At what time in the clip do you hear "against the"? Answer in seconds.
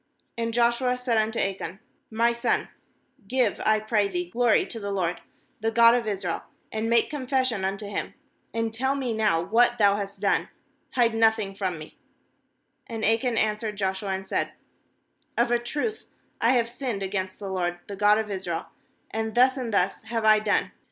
17.03-17.51